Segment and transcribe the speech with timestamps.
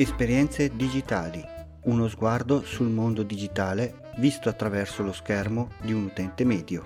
[0.00, 1.44] Esperienze digitali.
[1.86, 6.84] Uno sguardo sul mondo digitale visto attraverso lo schermo di un utente medio.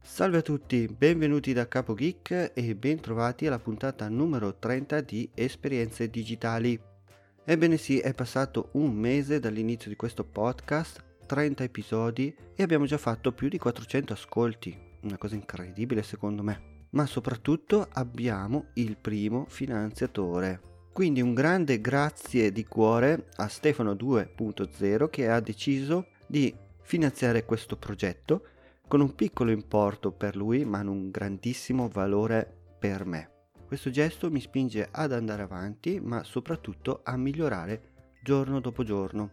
[0.00, 6.08] Salve a tutti, benvenuti da Capo Geek e bentrovati alla puntata numero 30 di Esperienze
[6.08, 6.91] digitali.
[7.44, 12.98] Ebbene sì, è passato un mese dall'inizio di questo podcast, 30 episodi e abbiamo già
[12.98, 16.86] fatto più di 400 ascolti, una cosa incredibile secondo me.
[16.90, 20.60] Ma soprattutto abbiamo il primo finanziatore.
[20.92, 27.76] Quindi un grande grazie di cuore a Stefano 2.0 che ha deciso di finanziare questo
[27.76, 28.46] progetto
[28.86, 33.30] con un piccolo importo per lui ma un grandissimo valore per me.
[33.72, 39.30] Questo gesto mi spinge ad andare avanti, ma soprattutto a migliorare giorno dopo giorno.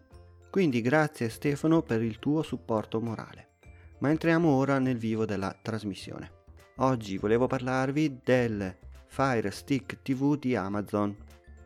[0.49, 3.57] Quindi grazie Stefano per il tuo supporto morale.
[3.97, 6.31] Ma entriamo ora nel vivo della trasmissione.
[6.77, 11.13] Oggi volevo parlarvi del Fire Stick TV di Amazon.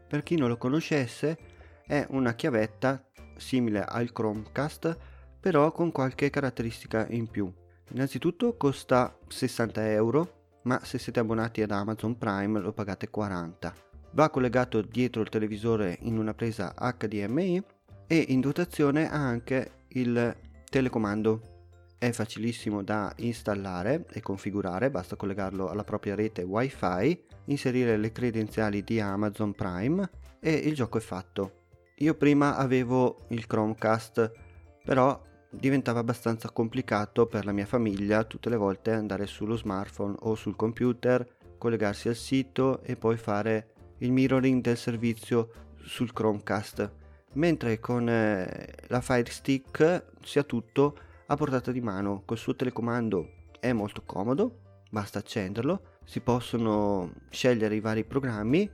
[0.08, 1.38] Per chi non lo conoscesse,
[1.86, 4.98] è una chiavetta simile al Chromecast,
[5.40, 7.54] però con qualche caratteristica in più.
[7.92, 13.74] Innanzitutto costa 60 euro ma se siete abbonati ad Amazon Prime lo pagate 40.
[14.12, 17.64] Va collegato dietro il televisore in una presa HDMI
[18.08, 20.36] e in dotazione ha anche il
[20.70, 21.52] telecomando.
[21.98, 28.84] È facilissimo da installare e configurare, basta collegarlo alla propria rete WiFi, inserire le credenziali
[28.84, 31.62] di Amazon Prime e il gioco è fatto.
[31.98, 34.32] Io prima avevo il Chromecast,
[34.84, 35.20] però
[35.54, 40.56] diventava abbastanza complicato per la mia famiglia tutte le volte andare sullo smartphone o sul
[40.56, 41.26] computer,
[41.58, 45.50] collegarsi al sito e poi fare il mirroring del servizio
[45.84, 46.92] sul Chromecast,
[47.34, 53.30] mentre con eh, la Fire Stick sia tutto a portata di mano, col suo telecomando
[53.60, 54.60] è molto comodo,
[54.90, 58.70] basta accenderlo, si possono scegliere i vari programmi,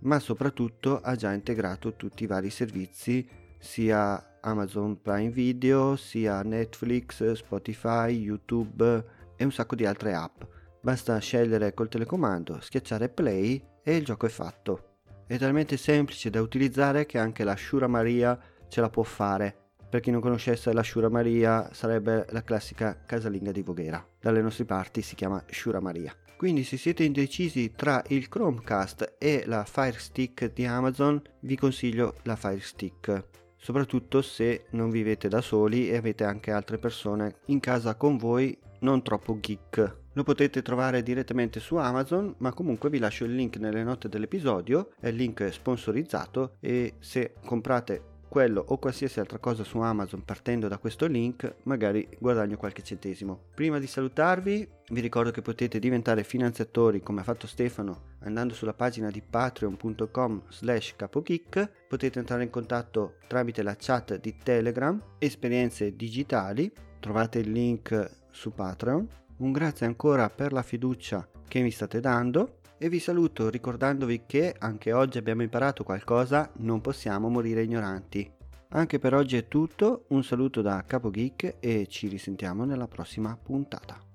[0.00, 3.26] ma soprattutto ha già integrato tutti i vari servizi
[3.64, 9.04] sia Amazon Prime Video, sia Netflix, Spotify, YouTube
[9.36, 10.42] e un sacco di altre app.
[10.82, 14.98] Basta scegliere col telecomando, schiacciare play e il gioco è fatto.
[15.26, 18.38] È talmente semplice da utilizzare che anche la Shura Maria
[18.68, 19.56] ce la può fare.
[19.88, 24.06] Per chi non conoscesse la Shura Maria sarebbe la classica casalinga di Voghera.
[24.20, 26.14] Dalle nostre parti si chiama Shura Maria.
[26.36, 32.16] Quindi se siete indecisi tra il Chromecast e la Fire Stick di Amazon, vi consiglio
[32.24, 37.60] la Fire Stick soprattutto se non vivete da soli e avete anche altre persone in
[37.60, 39.96] casa con voi non troppo geek.
[40.12, 44.90] Lo potete trovare direttamente su Amazon, ma comunque vi lascio il link nelle note dell'episodio,
[45.00, 50.66] è il link sponsorizzato e se comprate quello o qualsiasi altra cosa su Amazon partendo
[50.66, 53.44] da questo link, magari guadagno qualche centesimo.
[53.54, 58.74] Prima di salutarvi, vi ricordo che potete diventare finanziatori come ha fatto Stefano andando sulla
[58.74, 65.94] pagina di patreon.com slash capogeek, potete entrare in contatto tramite la chat di Telegram, esperienze
[65.94, 69.08] digitali, trovate il link su Patreon.
[69.36, 74.54] Un grazie ancora per la fiducia che mi state dando e vi saluto ricordandovi che
[74.58, 78.30] anche oggi abbiamo imparato qualcosa, non possiamo morire ignoranti.
[78.70, 83.38] Anche per oggi è tutto, un saluto da Capo Geek e ci risentiamo nella prossima
[83.40, 84.13] puntata.